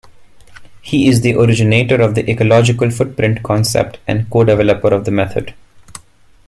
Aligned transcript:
He 0.81 1.07
is 1.07 1.21
the 1.21 1.35
originator 1.35 2.01
of 2.01 2.15
the 2.15 2.27
"ecological 2.27 2.89
footprint" 2.89 3.43
concept 3.43 3.99
and 4.07 4.27
co-developer 4.31 4.87
of 4.91 5.05
the 5.05 5.11
method. 5.11 5.53